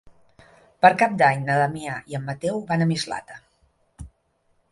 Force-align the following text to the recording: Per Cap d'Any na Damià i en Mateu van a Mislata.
Per 0.85 0.89
Cap 1.01 1.11
d'Any 1.23 1.43
na 1.49 1.57
Damià 1.59 1.99
i 2.13 2.17
en 2.19 2.25
Mateu 2.31 2.57
van 2.71 2.85
a 2.85 2.87
Mislata. 2.93 3.39